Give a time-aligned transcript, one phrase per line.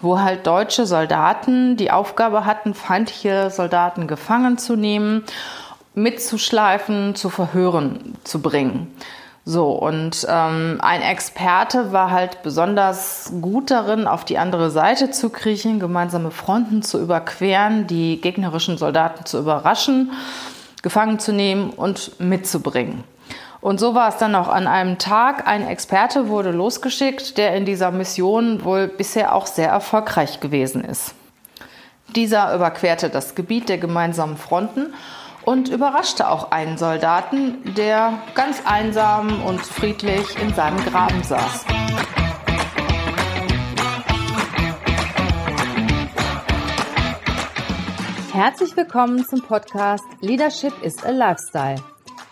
[0.00, 5.24] wo halt deutsche Soldaten die Aufgabe hatten, feindliche Soldaten gefangen zu nehmen,
[5.94, 8.94] mitzuschleifen, zu Verhören zu bringen.
[9.44, 15.30] So, und ähm, ein Experte war halt besonders gut darin, auf die andere Seite zu
[15.30, 20.12] kriechen, gemeinsame Fronten zu überqueren, die gegnerischen Soldaten zu überraschen,
[20.82, 23.04] gefangen zu nehmen und mitzubringen.
[23.60, 25.48] Und so war es dann auch an einem Tag.
[25.48, 31.14] Ein Experte wurde losgeschickt, der in dieser Mission wohl bisher auch sehr erfolgreich gewesen ist.
[32.14, 34.94] Dieser überquerte das Gebiet der gemeinsamen Fronten
[35.44, 41.64] und überraschte auch einen Soldaten, der ganz einsam und friedlich in seinem Graben saß.
[48.32, 51.82] Herzlich willkommen zum Podcast Leadership is a Lifestyle.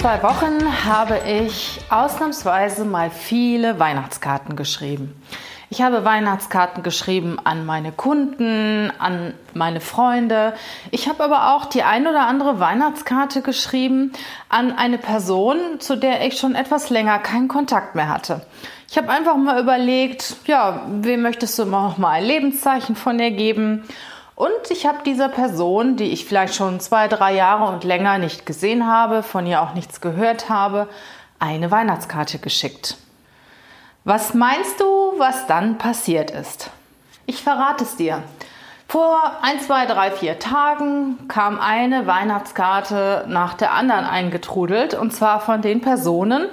[0.00, 5.14] Zwei Wochen habe ich ausnahmsweise mal viele Weihnachtskarten geschrieben.
[5.68, 10.54] Ich habe Weihnachtskarten geschrieben an meine Kunden, an meine Freunde.
[10.90, 14.12] Ich habe aber auch die ein oder andere Weihnachtskarte geschrieben
[14.48, 18.40] an eine Person, zu der ich schon etwas länger keinen Kontakt mehr hatte.
[18.90, 23.32] Ich habe einfach mal überlegt, ja, wem möchtest du noch mal ein Lebenszeichen von dir
[23.32, 23.84] geben?
[24.40, 28.46] Und ich habe dieser Person, die ich vielleicht schon zwei, drei Jahre und länger nicht
[28.46, 30.88] gesehen habe, von ihr auch nichts gehört habe,
[31.38, 32.96] eine Weihnachtskarte geschickt.
[34.04, 34.86] Was meinst du,
[35.18, 36.70] was dann passiert ist?
[37.26, 38.22] Ich verrate es dir.
[38.88, 45.40] Vor ein, zwei, drei, vier Tagen kam eine Weihnachtskarte nach der anderen eingetrudelt und zwar
[45.40, 46.48] von den Personen,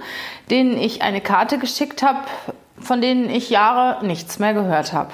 [0.50, 2.20] denen ich eine Karte geschickt habe,
[2.82, 5.12] von denen ich Jahre nichts mehr gehört habe.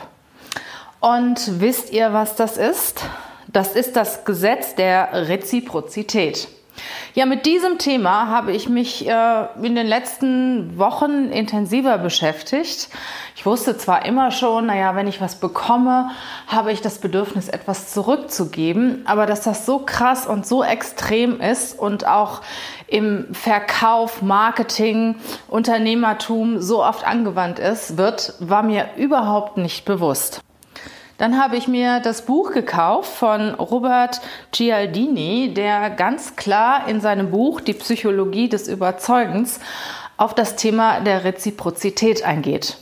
[1.03, 3.03] Und wisst ihr, was das ist?
[3.51, 6.47] Das ist das Gesetz der Reziprozität.
[7.13, 12.87] Ja, mit diesem Thema habe ich mich äh, in den letzten Wochen intensiver beschäftigt.
[13.35, 16.11] Ich wusste zwar immer schon, naja, wenn ich was bekomme,
[16.47, 21.77] habe ich das Bedürfnis, etwas zurückzugeben, aber dass das so krass und so extrem ist
[21.77, 22.39] und auch
[22.87, 25.17] im Verkauf, Marketing,
[25.49, 30.41] Unternehmertum so oft angewandt ist, wird, war mir überhaupt nicht bewusst.
[31.23, 34.19] Dann habe ich mir das Buch gekauft von Robert
[34.51, 39.61] Cialdini, der ganz klar in seinem Buch Die Psychologie des Überzeugens
[40.17, 42.75] auf das Thema der Reziprozität eingeht.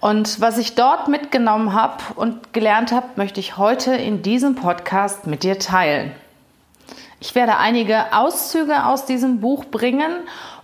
[0.00, 5.28] Und was ich dort mitgenommen habe und gelernt habe, möchte ich heute in diesem Podcast
[5.28, 6.10] mit dir teilen.
[7.20, 10.10] Ich werde einige Auszüge aus diesem Buch bringen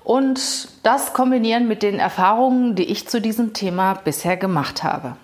[0.02, 0.40] und
[0.82, 5.16] das kombinieren mit den Erfahrungen, die ich zu diesem Thema bisher gemacht habe.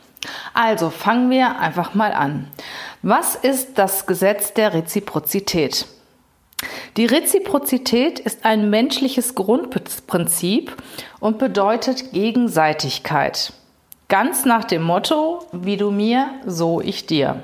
[0.55, 2.49] Also fangen wir einfach mal an.
[3.03, 5.87] Was ist das Gesetz der Reziprozität?
[6.97, 10.77] Die Reziprozität ist ein menschliches Grundprinzip
[11.21, 13.53] und bedeutet Gegenseitigkeit.
[14.09, 17.43] Ganz nach dem Motto, wie du mir, so ich dir.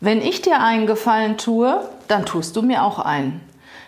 [0.00, 3.40] Wenn ich dir einen Gefallen tue, dann tust du mir auch einen.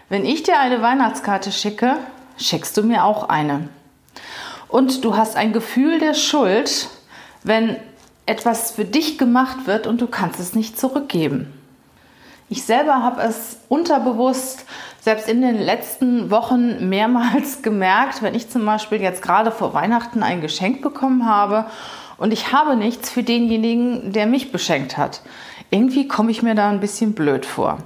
[0.08, 1.96] Wenn ich dir eine Weihnachtskarte schicke,
[2.38, 3.68] schickst du mir auch eine.
[4.68, 6.88] Und du hast ein Gefühl der Schuld,
[7.42, 7.76] wenn
[8.28, 11.52] etwas für dich gemacht wird und du kannst es nicht zurückgeben.
[12.50, 14.64] Ich selber habe es unterbewusst
[15.00, 20.22] selbst in den letzten Wochen mehrmals gemerkt, wenn ich zum Beispiel jetzt gerade vor Weihnachten
[20.22, 21.66] ein Geschenk bekommen habe
[22.18, 25.22] und ich habe nichts für denjenigen, der mich beschenkt hat.
[25.70, 27.78] Irgendwie komme ich mir da ein bisschen blöd vor.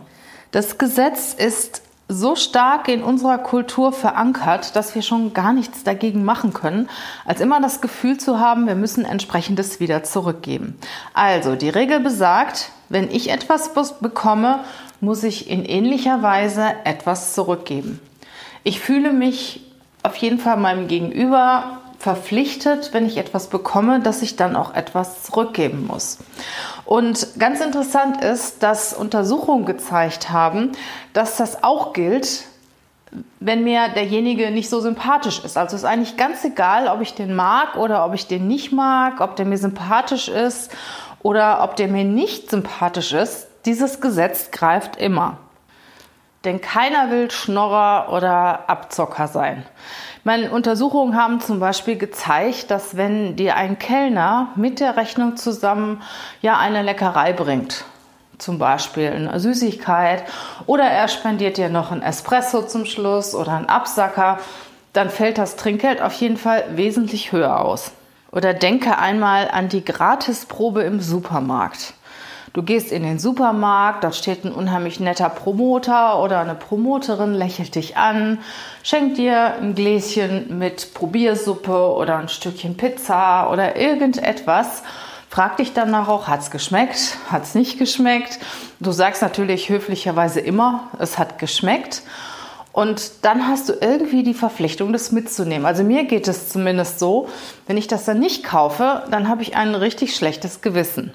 [0.50, 6.24] Das Gesetz ist so stark in unserer Kultur verankert, dass wir schon gar nichts dagegen
[6.24, 6.88] machen können,
[7.24, 10.78] als immer das Gefühl zu haben, wir müssen entsprechendes wieder zurückgeben.
[11.14, 14.60] Also, die Regel besagt, wenn ich etwas bekomme,
[15.00, 18.00] muss ich in ähnlicher Weise etwas zurückgeben.
[18.64, 19.60] Ich fühle mich
[20.02, 25.22] auf jeden Fall meinem Gegenüber verpflichtet, wenn ich etwas bekomme, dass ich dann auch etwas
[25.22, 26.18] zurückgeben muss.
[26.84, 30.72] Und ganz interessant ist, dass Untersuchungen gezeigt haben,
[31.12, 32.42] dass das auch gilt,
[33.38, 35.56] wenn mir derjenige nicht so sympathisch ist.
[35.56, 39.20] Also ist eigentlich ganz egal, ob ich den mag oder ob ich den nicht mag,
[39.20, 40.72] ob der mir sympathisch ist
[41.20, 43.46] oder ob der mir nicht sympathisch ist.
[43.64, 45.36] Dieses Gesetz greift immer.
[46.44, 49.64] Denn keiner will Schnorrer oder Abzocker sein.
[50.24, 56.00] Meine Untersuchungen haben zum Beispiel gezeigt, dass wenn dir ein Kellner mit der Rechnung zusammen
[56.42, 57.84] ja eine Leckerei bringt,
[58.38, 60.22] zum Beispiel eine Süßigkeit
[60.66, 64.38] oder er spendiert dir noch ein Espresso zum Schluss oder einen Absacker,
[64.92, 67.90] dann fällt das Trinkgeld auf jeden Fall wesentlich höher aus.
[68.30, 71.94] Oder denke einmal an die Gratisprobe im Supermarkt.
[72.54, 77.74] Du gehst in den Supermarkt, dort steht ein unheimlich netter Promoter oder eine Promoterin, lächelt
[77.74, 78.40] dich an,
[78.82, 84.82] schenkt dir ein Gläschen mit Probiersuppe oder ein Stückchen Pizza oder irgendetwas.
[85.30, 88.38] Frag dich danach auch, hat's geschmeckt, hat's nicht geschmeckt?
[88.80, 92.02] Du sagst natürlich höflicherweise immer, es hat geschmeckt.
[92.72, 95.64] Und dann hast du irgendwie die Verpflichtung, das mitzunehmen.
[95.64, 97.30] Also mir geht es zumindest so,
[97.66, 101.14] wenn ich das dann nicht kaufe, dann habe ich ein richtig schlechtes Gewissen.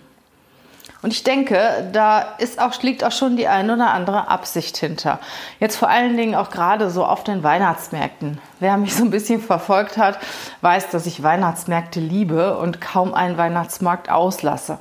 [1.04, 5.20] Und ich denke, da ist auch, liegt auch schon die eine oder andere Absicht hinter.
[5.60, 8.40] Jetzt vor allen Dingen auch gerade so auf den Weihnachtsmärkten.
[8.60, 10.18] Wer mich so ein bisschen verfolgt hat,
[10.62, 14.80] weiß, dass ich Weihnachtsmärkte liebe und kaum einen Weihnachtsmarkt auslasse.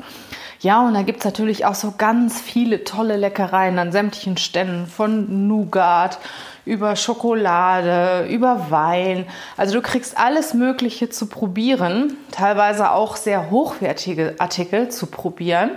[0.61, 4.87] Ja, und da gibt es natürlich auch so ganz viele tolle Leckereien an sämtlichen Ständen,
[4.87, 6.19] von Nougat
[6.65, 9.27] über Schokolade, über Wein.
[9.59, 15.73] Also du kriegst alles Mögliche zu probieren, teilweise auch sehr hochwertige Artikel zu probieren.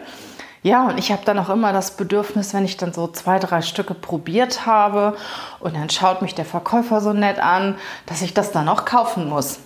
[0.62, 3.62] Ja, und ich habe dann auch immer das Bedürfnis, wenn ich dann so zwei, drei
[3.62, 5.16] Stücke probiert habe
[5.62, 7.76] und dann schaut mich der Verkäufer so nett an,
[8.06, 9.60] dass ich das dann auch kaufen muss.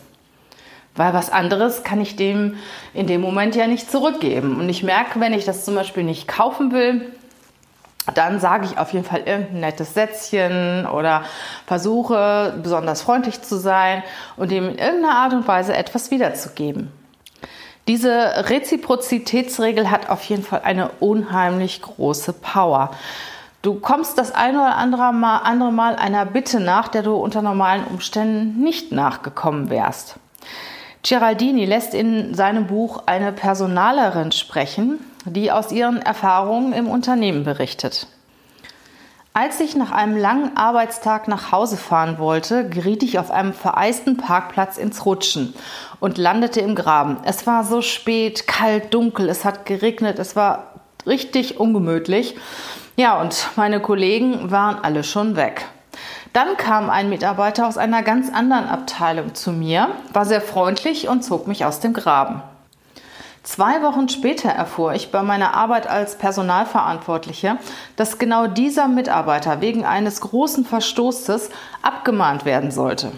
[0.96, 2.58] Weil was anderes kann ich dem
[2.94, 4.60] in dem Moment ja nicht zurückgeben.
[4.60, 7.12] Und ich merke, wenn ich das zum Beispiel nicht kaufen will,
[8.14, 11.24] dann sage ich auf jeden Fall irgendein nettes Sätzchen oder
[11.66, 14.04] versuche besonders freundlich zu sein
[14.38, 16.92] und ihm in irgendeiner Art und Weise etwas wiederzugeben.
[17.88, 22.92] Diese Reziprozitätsregel hat auf jeden Fall eine unheimlich große Power.
[23.62, 27.42] Du kommst das eine oder andere Mal, andere Mal einer Bitte nach, der du unter
[27.42, 30.16] normalen Umständen nicht nachgekommen wärst.
[31.02, 38.08] Geraldini lässt in seinem Buch eine Personalerin sprechen, die aus ihren Erfahrungen im Unternehmen berichtet.
[39.36, 44.16] Als ich nach einem langen Arbeitstag nach Hause fahren wollte, geriet ich auf einem vereisten
[44.16, 45.56] Parkplatz ins Rutschen
[46.00, 47.18] und landete im Graben.
[47.24, 50.74] Es war so spät, kalt, dunkel, es hat geregnet, es war
[51.08, 52.36] richtig ungemütlich.
[52.96, 55.66] Ja, und meine Kollegen waren alle schon weg.
[56.32, 61.24] Dann kam ein Mitarbeiter aus einer ganz anderen Abteilung zu mir, war sehr freundlich und
[61.24, 62.44] zog mich aus dem Graben.
[63.44, 67.58] Zwei Wochen später erfuhr ich bei meiner Arbeit als Personalverantwortliche,
[67.98, 71.50] dass genau dieser Mitarbeiter wegen eines großen Verstoßes
[71.82, 73.12] abgemahnt werden sollte.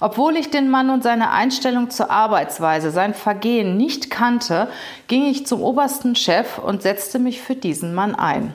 [0.00, 4.68] Obwohl ich den Mann und seine Einstellung zur Arbeitsweise, sein Vergehen nicht kannte,
[5.08, 8.52] ging ich zum obersten Chef und setzte mich für diesen Mann ein.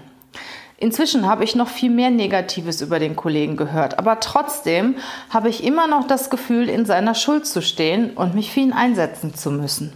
[0.78, 4.98] Inzwischen habe ich noch viel mehr Negatives über den Kollegen gehört, aber trotzdem
[5.32, 8.74] habe ich immer noch das Gefühl, in seiner Schuld zu stehen und mich für ihn
[8.74, 9.94] einsetzen zu müssen.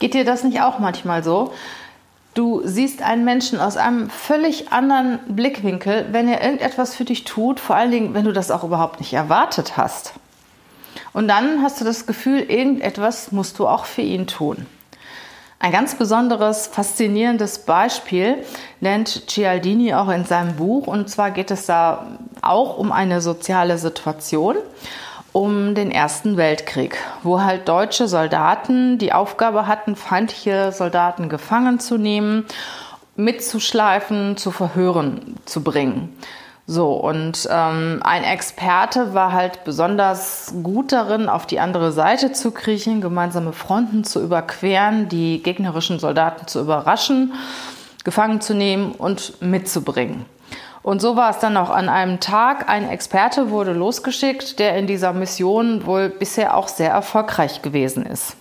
[0.00, 1.52] Geht dir das nicht auch manchmal so?
[2.34, 7.60] Du siehst einen Menschen aus einem völlig anderen Blickwinkel, wenn er irgendetwas für dich tut,
[7.60, 10.14] vor allen Dingen, wenn du das auch überhaupt nicht erwartet hast.
[11.12, 14.66] Und dann hast du das Gefühl, irgendetwas musst du auch für ihn tun.
[15.58, 18.42] Ein ganz besonderes, faszinierendes Beispiel
[18.80, 20.86] nennt Cialdini auch in seinem Buch.
[20.86, 24.56] Und zwar geht es da auch um eine soziale Situation
[25.32, 31.98] um den Ersten Weltkrieg, wo halt deutsche Soldaten die Aufgabe hatten, feindliche Soldaten gefangen zu
[31.98, 32.46] nehmen,
[33.16, 36.16] mitzuschleifen, zu Verhören zu bringen.
[36.66, 42.52] So, und ähm, ein Experte war halt besonders gut darin, auf die andere Seite zu
[42.52, 47.32] kriechen, gemeinsame Fronten zu überqueren, die gegnerischen Soldaten zu überraschen,
[48.04, 50.26] gefangen zu nehmen und mitzubringen.
[50.82, 52.68] Und so war es dann auch an einem Tag.
[52.68, 58.36] Ein Experte wurde losgeschickt, der in dieser Mission wohl bisher auch sehr erfolgreich gewesen ist.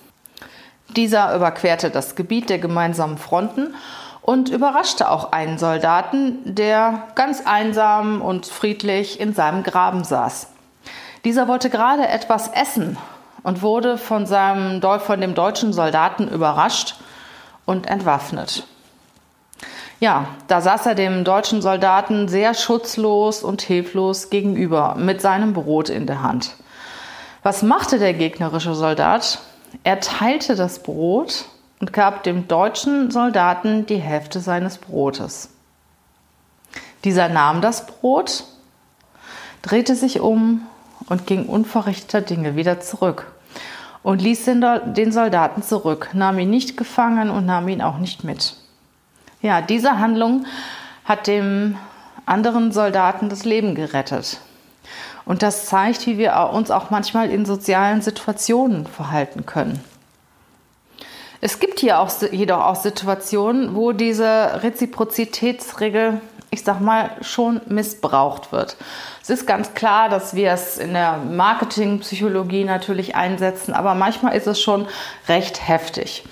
[0.95, 3.75] Dieser überquerte das Gebiet der gemeinsamen Fronten
[4.21, 10.47] und überraschte auch einen Soldaten, der ganz einsam und friedlich in seinem Graben saß.
[11.25, 12.97] Dieser wollte gerade etwas essen
[13.43, 16.95] und wurde von, seinem, von dem deutschen Soldaten überrascht
[17.65, 18.65] und entwaffnet.
[19.99, 25.89] Ja, da saß er dem deutschen Soldaten sehr schutzlos und hilflos gegenüber mit seinem Brot
[25.89, 26.55] in der Hand.
[27.43, 29.39] Was machte der gegnerische Soldat?
[29.83, 31.45] Er teilte das Brot
[31.81, 35.49] und gab dem deutschen Soldaten die Hälfte seines Brotes.
[37.03, 38.45] Dieser nahm das Brot,
[39.61, 40.65] drehte sich um
[41.07, 43.31] und ging unverrichteter Dinge wieder zurück
[44.01, 48.55] und ließ den Soldaten zurück, nahm ihn nicht gefangen und nahm ihn auch nicht mit.
[49.41, 50.45] Ja, diese Handlung
[51.05, 51.77] hat dem
[52.25, 54.39] anderen Soldaten das Leben gerettet.
[55.25, 59.83] Und das zeigt, wie wir uns auch manchmal in sozialen Situationen verhalten können.
[61.41, 66.19] Es gibt hier auch, jedoch auch Situationen, wo diese Reziprozitätsregel,
[66.51, 68.75] ich sag mal, schon missbraucht wird.
[69.21, 74.47] Es ist ganz klar, dass wir es in der Marketingpsychologie natürlich einsetzen, aber manchmal ist
[74.47, 74.87] es schon
[75.29, 76.23] recht heftig.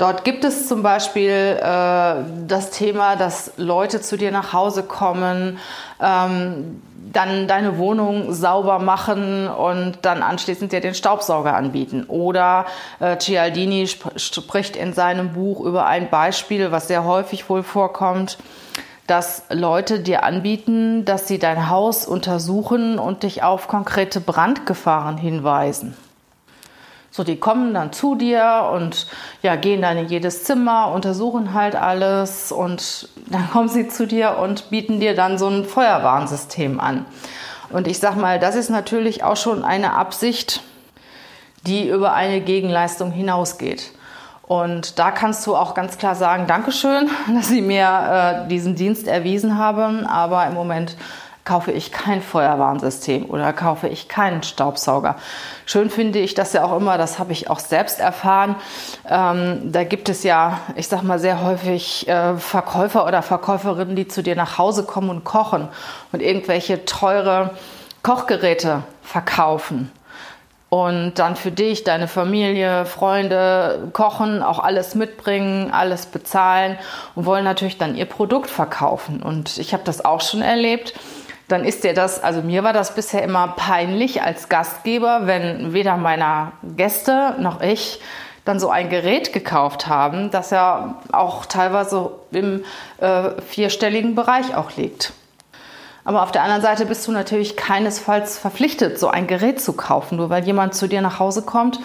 [0.00, 2.14] Dort gibt es zum Beispiel äh,
[2.46, 5.58] das Thema, dass Leute zu dir nach Hause kommen,
[6.00, 6.80] ähm,
[7.12, 12.04] dann deine Wohnung sauber machen und dann anschließend dir den Staubsauger anbieten.
[12.08, 12.64] Oder
[12.98, 18.38] äh, Cialdini sp spricht in seinem Buch über ein Beispiel, was sehr häufig wohl vorkommt,
[19.06, 25.94] dass Leute dir anbieten, dass sie dein Haus untersuchen und dich auf konkrete Brandgefahren hinweisen.
[27.12, 29.08] So, die kommen dann zu dir und
[29.42, 34.38] ja, gehen dann in jedes Zimmer, untersuchen halt alles und dann kommen sie zu dir
[34.38, 37.04] und bieten dir dann so ein Feuerwarnsystem an.
[37.70, 40.62] Und ich sag mal, das ist natürlich auch schon eine Absicht,
[41.66, 43.92] die über eine Gegenleistung hinausgeht.
[44.42, 49.06] Und da kannst du auch ganz klar sagen, Dankeschön, dass Sie mir äh, diesen Dienst
[49.06, 50.96] erwiesen haben, aber im Moment
[51.44, 55.16] kaufe ich kein Feuerwarnsystem oder kaufe ich keinen Staubsauger.
[55.66, 58.56] Schön finde ich das ja auch immer, das habe ich auch selbst erfahren.
[59.08, 64.08] Ähm, da gibt es ja, ich sag mal, sehr häufig äh, Verkäufer oder Verkäuferinnen, die
[64.08, 65.68] zu dir nach Hause kommen und kochen
[66.12, 67.50] und irgendwelche teure
[68.02, 69.90] Kochgeräte verkaufen
[70.70, 76.78] und dann für dich, deine Familie, Freunde kochen, auch alles mitbringen, alles bezahlen
[77.16, 79.20] und wollen natürlich dann ihr Produkt verkaufen.
[79.20, 80.94] Und ich habe das auch schon erlebt
[81.50, 85.96] dann ist dir das, also mir war das bisher immer peinlich als Gastgeber, wenn weder
[85.96, 88.00] meiner Gäste noch ich
[88.44, 92.64] dann so ein Gerät gekauft haben, das ja auch teilweise im
[92.98, 95.12] äh, vierstelligen Bereich auch liegt.
[96.04, 100.16] Aber auf der anderen Seite bist du natürlich keinesfalls verpflichtet, so ein Gerät zu kaufen,
[100.16, 101.78] nur weil jemand zu dir nach Hause kommt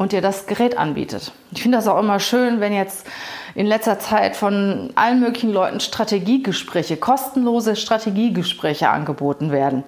[0.00, 1.30] und dir das Gerät anbietet.
[1.50, 3.06] Ich finde das auch immer schön, wenn jetzt
[3.54, 9.84] in letzter Zeit von allen möglichen Leuten Strategiegespräche, kostenlose Strategiegespräche angeboten werden.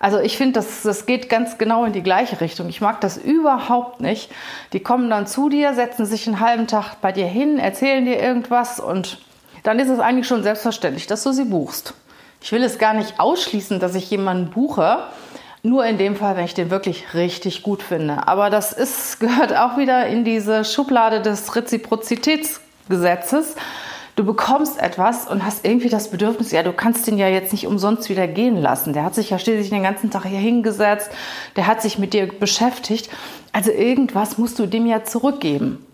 [0.00, 2.68] Also ich finde, das, das geht ganz genau in die gleiche Richtung.
[2.68, 4.28] Ich mag das überhaupt nicht.
[4.72, 8.20] Die kommen dann zu dir, setzen sich einen halben Tag bei dir hin, erzählen dir
[8.20, 9.18] irgendwas und
[9.62, 11.94] dann ist es eigentlich schon selbstverständlich, dass du sie buchst.
[12.42, 15.04] Ich will es gar nicht ausschließen, dass ich jemanden buche,
[15.64, 18.28] nur in dem Fall, wenn ich den wirklich richtig gut finde.
[18.28, 23.56] Aber das ist, gehört auch wieder in diese Schublade des Reziprozitäts Gesetzes.
[24.14, 27.66] Du bekommst etwas und hast irgendwie das Bedürfnis, ja, du kannst den ja jetzt nicht
[27.66, 28.92] umsonst wieder gehen lassen.
[28.92, 31.10] Der hat sich ja schließlich den ganzen Tag hier hingesetzt,
[31.56, 33.08] der hat sich mit dir beschäftigt.
[33.52, 35.84] Also irgendwas musst du dem ja zurückgeben.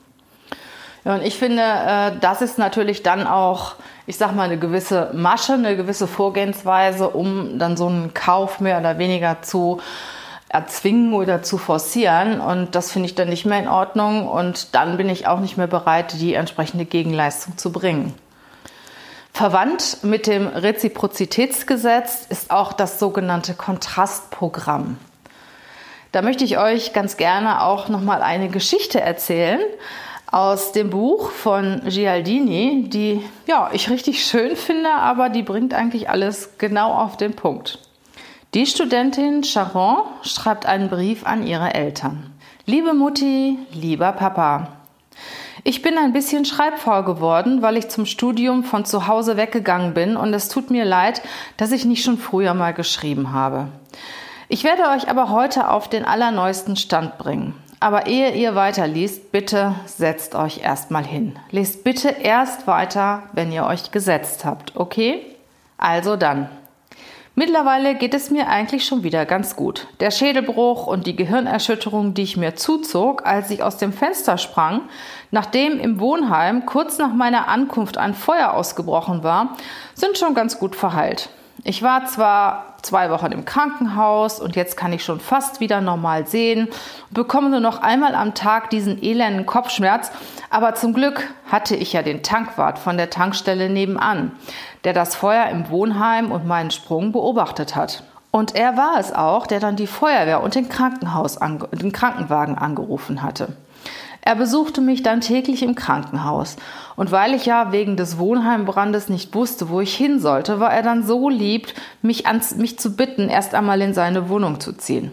[1.04, 3.75] Ja, und ich finde, äh, das ist natürlich dann auch,
[4.07, 8.78] ich sag mal, eine gewisse Masche, eine gewisse Vorgehensweise, um dann so einen Kauf mehr
[8.78, 9.80] oder weniger zu
[10.50, 12.40] erzwingen oder zu forcieren.
[12.40, 14.28] Und das finde ich dann nicht mehr in Ordnung.
[14.28, 18.14] Und dann bin ich auch nicht mehr bereit, die entsprechende Gegenleistung zu bringen.
[19.33, 24.99] Verwandt mit dem Reziprozitätsgesetz ist auch das sogenannte Kontrastprogramm.
[26.12, 29.61] Da möchte ich euch ganz gerne auch noch mal eine Geschichte erzählen
[30.30, 36.08] aus dem Buch von Gialdini, die ja, ich richtig schön finde, aber die bringt eigentlich
[36.08, 37.78] alles genau auf den Punkt.
[38.54, 42.32] Die Studentin Charon schreibt einen Brief an ihre Eltern.
[42.66, 44.68] Liebe Mutti, lieber Papa,
[45.62, 50.16] ich bin ein bisschen schreibfaul geworden, weil ich zum Studium von zu Hause weggegangen bin
[50.16, 51.20] und es tut mir leid,
[51.58, 53.68] dass ich nicht schon früher mal geschrieben habe.
[54.49, 57.54] Ich werde euch aber heute auf den allerneuesten Stand bringen.
[57.82, 61.38] Aber ehe ihr weiterliest, bitte setzt euch erstmal hin.
[61.50, 65.25] Lest bitte erst weiter, wenn ihr euch gesetzt habt, okay?
[65.78, 66.50] Also dann.
[67.34, 69.87] Mittlerweile geht es mir eigentlich schon wieder ganz gut.
[70.00, 74.82] Der Schädelbruch und die Gehirnerschütterung, die ich mir zuzog, als ich aus dem Fenster sprang,
[75.30, 79.56] nachdem im Wohnheim kurz nach meiner Ankunft ein Feuer ausgebrochen war,
[79.94, 81.30] sind schon ganz gut verheilt.
[81.64, 86.26] Ich war zwar zwei Wochen im Krankenhaus und jetzt kann ich schon fast wieder normal
[86.26, 86.69] sehen
[87.09, 90.11] und bekomme nur noch einmal am Tag diesen elenden Kopfschmerz,
[90.49, 94.33] aber zum Glück hatte ich ja den Tankwart von der Tankstelle nebenan,
[94.85, 98.05] der das Feuer im Wohnheim und meinen Sprung beobachtet hat.
[98.31, 101.38] Und er war es auch, der dann die Feuerwehr und den, Krankenhaus
[101.73, 103.57] den Krankenwagen angerufen hatte.
[104.22, 106.56] Er besuchte mich dann täglich im Krankenhaus.
[106.96, 110.82] Und weil ich ja wegen des Wohnheimbrandes nicht wusste, wo ich hin sollte, war er
[110.82, 111.68] dann so lieb,
[112.02, 115.10] mich, ans, mich zu bitten, erst einmal in seine Wohnung zu ziehen.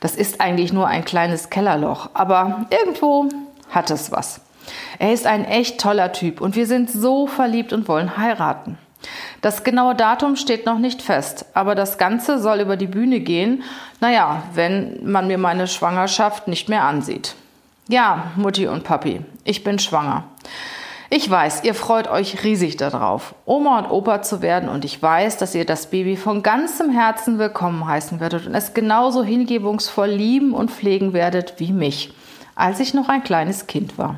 [0.00, 3.28] Das ist eigentlich nur ein kleines Kellerloch, aber irgendwo
[3.70, 4.40] hat es was.
[4.98, 8.78] Er ist ein echt toller Typ und wir sind so verliebt und wollen heiraten.
[9.42, 13.62] Das genaue Datum steht noch nicht fest, aber das Ganze soll über die Bühne gehen,
[14.00, 17.34] naja, wenn man mir meine Schwangerschaft nicht mehr ansieht.
[17.88, 20.24] Ja, Mutti und Papi, ich bin schwanger.
[21.10, 25.36] Ich weiß, ihr freut euch riesig darauf, Oma und Opa zu werden und ich weiß,
[25.36, 30.54] dass ihr das Baby von ganzem Herzen willkommen heißen werdet und es genauso hingebungsvoll lieben
[30.54, 32.14] und pflegen werdet wie mich,
[32.54, 34.16] als ich noch ein kleines Kind war.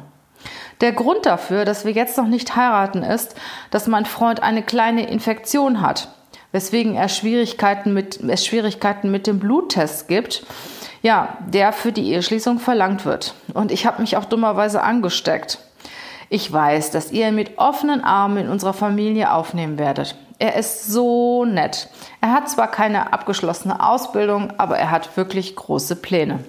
[0.80, 3.34] Der Grund dafür, dass wir jetzt noch nicht heiraten, ist,
[3.72, 6.08] dass mein Freund eine kleine Infektion hat,
[6.56, 10.42] weswegen er Schwierigkeiten mit, es Schwierigkeiten mit dem Bluttest gibt,
[11.02, 13.34] ja, der für die Eheschließung verlangt wird.
[13.52, 15.58] Und ich habe mich auch dummerweise angesteckt.
[16.30, 20.16] Ich weiß, dass ihr ihn mit offenen Armen in unserer Familie aufnehmen werdet.
[20.38, 21.90] Er ist so nett.
[22.22, 26.40] Er hat zwar keine abgeschlossene Ausbildung, aber er hat wirklich große Pläne.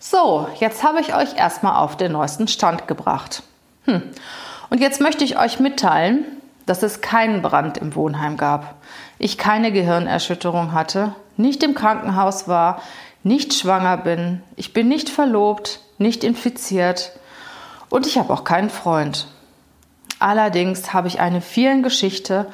[0.00, 3.44] So, jetzt habe ich euch erstmal auf den neuesten Stand gebracht.
[3.84, 4.02] Hm.
[4.68, 6.24] Und jetzt möchte ich euch mitteilen,
[6.66, 8.76] dass es keinen Brand im Wohnheim gab,
[9.18, 12.80] ich keine Gehirnerschütterung hatte, nicht im Krankenhaus war,
[13.22, 17.12] nicht schwanger bin, ich bin nicht verlobt, nicht infiziert,
[17.94, 19.28] und ich habe auch keinen Freund.
[20.18, 22.46] Allerdings habe ich eine vielen Geschichte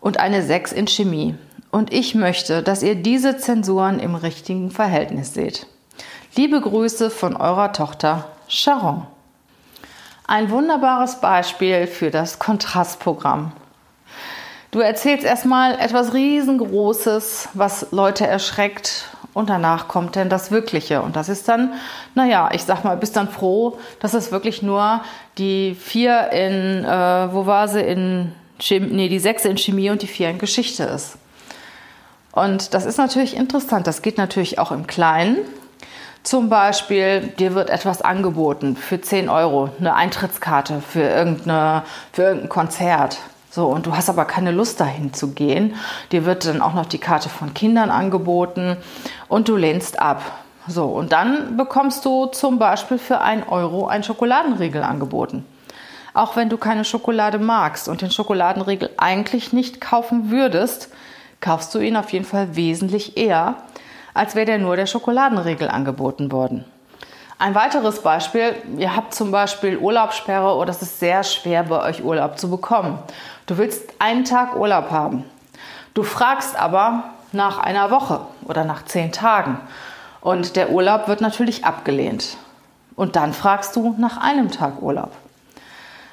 [0.00, 1.34] und eine 6 in Chemie.
[1.70, 5.66] Und ich möchte, dass ihr diese Zensuren im richtigen Verhältnis seht.
[6.36, 9.06] Liebe Grüße von eurer Tochter Sharon.
[10.28, 13.52] Ein wunderbares Beispiel für das Kontrastprogramm.
[14.72, 21.00] Du erzählst erstmal etwas riesengroßes, was Leute erschreckt und danach kommt dann das Wirkliche.
[21.00, 21.74] Und das ist dann,
[22.16, 25.00] naja, ich sag mal, bist dann froh, dass es wirklich nur
[25.38, 30.02] die vier in, äh, wo war sie, in Chemie, nee, die sechs in Chemie und
[30.02, 31.18] die vier in Geschichte ist.
[32.32, 33.86] Und das ist natürlich interessant.
[33.86, 35.38] Das geht natürlich auch im Kleinen.
[36.26, 42.48] Zum Beispiel, dir wird etwas angeboten für 10 Euro, eine Eintrittskarte für, irgendeine, für irgendein
[42.48, 43.18] Konzert.
[43.48, 45.76] So, und du hast aber keine Lust dahin zu gehen.
[46.10, 48.76] Dir wird dann auch noch die Karte von Kindern angeboten
[49.28, 50.20] und du lehnst ab.
[50.66, 55.46] So, und dann bekommst du zum Beispiel für ein Euro ein Schokoladenriegel angeboten.
[56.12, 60.88] Auch wenn du keine Schokolade magst und den Schokoladenriegel eigentlich nicht kaufen würdest,
[61.40, 63.54] kaufst du ihn auf jeden Fall wesentlich eher,
[64.16, 66.64] als wäre dir nur der Schokoladenriegel angeboten worden.
[67.38, 72.02] Ein weiteres Beispiel, ihr habt zum Beispiel Urlaubssperre oder es ist sehr schwer bei euch
[72.02, 72.98] Urlaub zu bekommen.
[73.44, 75.24] Du willst einen Tag Urlaub haben.
[75.92, 79.60] Du fragst aber nach einer Woche oder nach zehn Tagen
[80.22, 82.38] und der Urlaub wird natürlich abgelehnt.
[82.96, 85.12] Und dann fragst du nach einem Tag Urlaub.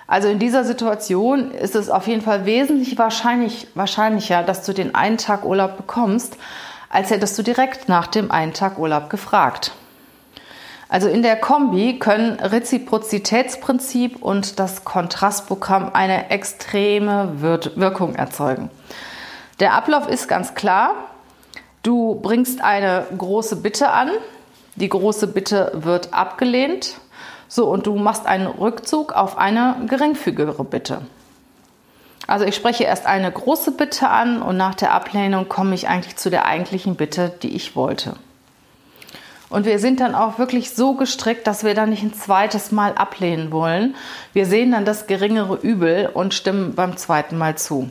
[0.05, 4.93] Also in dieser Situation ist es auf jeden Fall wesentlich wahrscheinlich, wahrscheinlicher, dass du den
[4.93, 6.37] einen Tag Urlaub bekommst,
[6.93, 9.71] als hättest du direkt nach dem einen Tag Urlaub gefragt.
[10.89, 18.69] Also in der Kombi können Reziprozitätsprinzip und das Kontrastprogramm eine extreme Wirkung erzeugen.
[19.59, 20.93] Der Ablauf ist ganz klar.
[21.81, 24.11] Du bringst eine große Bitte an.
[24.75, 26.99] Die große Bitte wird abgelehnt.
[27.47, 31.01] So, und du machst einen Rückzug auf eine geringfügigere Bitte.
[32.27, 36.15] Also ich spreche erst eine große Bitte an und nach der Ablehnung komme ich eigentlich
[36.15, 38.15] zu der eigentlichen Bitte, die ich wollte.
[39.49, 42.93] Und wir sind dann auch wirklich so gestrickt, dass wir dann nicht ein zweites Mal
[42.95, 43.95] ablehnen wollen.
[44.33, 47.89] Wir sehen dann das geringere Übel und stimmen beim zweiten Mal zu.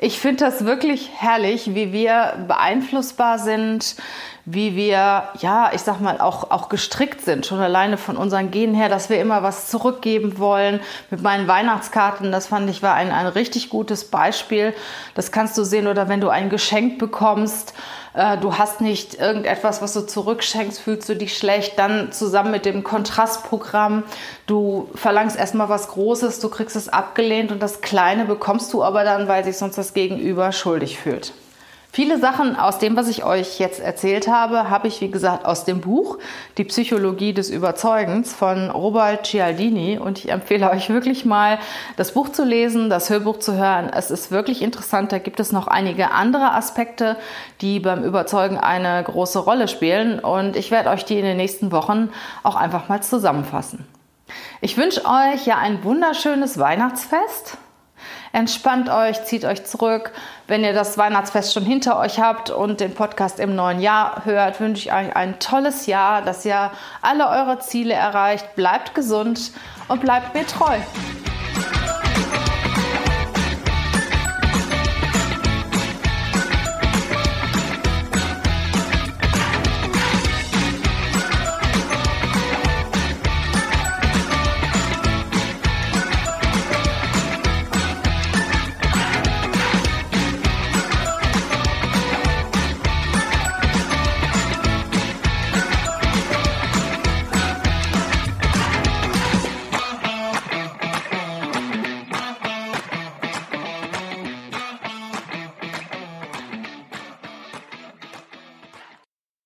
[0.00, 3.96] Ich finde das wirklich herrlich, wie wir beeinflussbar sind,
[4.44, 8.76] wie wir, ja, ich sag mal, auch, auch gestrickt sind, schon alleine von unseren Genen
[8.76, 10.78] her, dass wir immer was zurückgeben wollen.
[11.10, 14.72] Mit meinen Weihnachtskarten, das fand ich war ein, ein richtig gutes Beispiel.
[15.16, 17.74] Das kannst du sehen oder wenn du ein Geschenk bekommst
[18.14, 22.64] äh, du hast nicht irgendetwas, was du zurückschenkst, fühlst du dich schlecht, dann zusammen mit
[22.64, 24.04] dem Kontrastprogramm,
[24.46, 29.04] du verlangst erstmal was Großes, du kriegst es abgelehnt und das Kleine bekommst du aber
[29.04, 31.32] dann, weil sich sonst das Gegenüber schuldig fühlt.
[31.90, 35.64] Viele Sachen aus dem, was ich euch jetzt erzählt habe, habe ich, wie gesagt, aus
[35.64, 36.18] dem Buch
[36.58, 39.98] Die Psychologie des Überzeugens von Robert Cialdini.
[39.98, 41.58] Und ich empfehle euch wirklich mal,
[41.96, 43.90] das Buch zu lesen, das Hörbuch zu hören.
[43.92, 45.12] Es ist wirklich interessant.
[45.12, 47.16] Da gibt es noch einige andere Aspekte,
[47.62, 50.20] die beim Überzeugen eine große Rolle spielen.
[50.20, 52.10] Und ich werde euch die in den nächsten Wochen
[52.42, 53.86] auch einfach mal zusammenfassen.
[54.60, 57.56] Ich wünsche euch ja ein wunderschönes Weihnachtsfest.
[58.32, 60.12] Entspannt euch, zieht euch zurück.
[60.46, 64.60] Wenn ihr das Weihnachtsfest schon hinter euch habt und den Podcast im neuen Jahr hört,
[64.60, 66.70] wünsche ich euch ein tolles Jahr, dass ihr
[67.02, 68.54] alle eure Ziele erreicht.
[68.54, 69.52] Bleibt gesund
[69.88, 70.78] und bleibt mir treu.